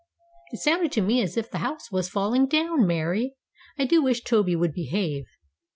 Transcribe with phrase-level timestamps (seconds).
[0.51, 3.35] "It sounded to me as if the house was falling down, Mary!
[3.77, 5.25] I do wish Toby would behave."